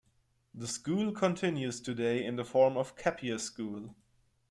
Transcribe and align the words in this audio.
The 0.55 0.65
school 0.67 1.11
continues 1.11 1.79
today 1.79 2.25
in 2.25 2.35
the 2.35 2.43
form 2.43 2.75
of 2.75 2.95
Kepier 2.95 3.39
School. 3.39 3.93